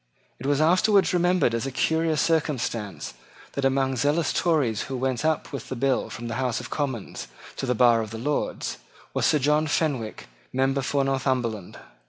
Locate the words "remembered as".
1.13-1.67